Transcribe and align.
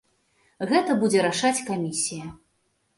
Гэта 0.71 0.97
будзе 1.05 1.19
рашаць 1.29 1.55
камісія. 1.71 2.37